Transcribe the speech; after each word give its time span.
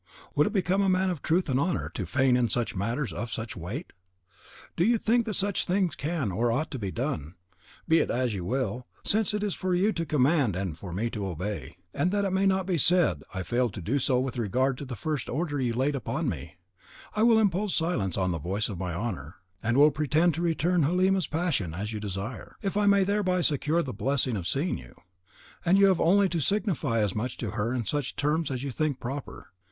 Or 0.29 0.31
would 0.33 0.47
it 0.47 0.53
become 0.53 0.81
a 0.81 0.89
man 0.89 1.11
of 1.11 1.21
truth 1.21 1.47
and 1.47 1.59
honour 1.59 1.87
to 1.93 2.07
feign 2.07 2.35
in 2.35 2.49
matters 2.75 3.13
of 3.13 3.29
such 3.31 3.55
weight? 3.55 3.93
If 4.75 4.87
you 4.87 4.97
think 4.97 5.27
that 5.27 5.35
such 5.35 5.65
things 5.65 5.93
can 5.95 6.31
or 6.31 6.51
ought 6.51 6.71
to 6.71 6.79
be 6.79 6.89
done, 6.89 7.35
be 7.87 7.99
it 7.99 8.09
as 8.09 8.33
you 8.33 8.43
will, 8.43 8.87
since 9.05 9.31
it 9.35 9.43
is 9.43 9.53
for 9.53 9.75
you 9.75 9.93
to 9.93 10.03
command 10.07 10.55
and 10.55 10.75
for 10.75 10.91
me 10.91 11.11
to 11.11 11.27
obey; 11.27 11.77
and 11.93 12.11
that 12.11 12.25
it 12.25 12.31
may 12.33 12.47
not 12.47 12.65
be 12.65 12.79
said 12.79 13.21
I 13.31 13.43
failed 13.43 13.75
to 13.75 13.81
do 13.83 13.99
so 13.99 14.19
with 14.19 14.39
regard 14.39 14.79
to 14.79 14.85
the 14.85 14.95
first 14.95 15.29
order 15.29 15.61
you 15.61 15.73
laid 15.73 15.93
upon 15.95 16.27
me, 16.27 16.55
I 17.15 17.21
will 17.21 17.37
impose 17.37 17.75
silence 17.75 18.17
on 18.17 18.31
the 18.31 18.39
voice 18.39 18.69
of 18.69 18.79
my 18.79 18.95
honour, 18.95 19.35
and 19.61 19.77
will 19.77 19.91
pretend 19.91 20.33
to 20.33 20.41
return 20.41 20.81
Halima's 20.81 21.27
passion, 21.27 21.75
as 21.75 21.93
you 21.93 21.99
desire, 21.99 22.55
if 22.63 22.75
I 22.75 22.87
may 22.87 23.03
thereby 23.03 23.41
secure 23.41 23.83
the 23.83 23.93
blessing 23.93 24.35
of 24.35 24.47
seeing 24.47 24.79
you; 24.79 24.95
and 25.63 25.77
you 25.77 25.85
have 25.85 26.01
only 26.01 26.27
to 26.29 26.39
signify 26.39 27.01
as 27.03 27.13
much 27.13 27.37
to 27.37 27.51
her 27.51 27.71
in 27.71 27.85
such 27.85 28.15
terms 28.15 28.49
as 28.49 28.63
you 28.63 28.71
shall 28.71 28.77
think 28.77 28.99
proper. 28.99 29.51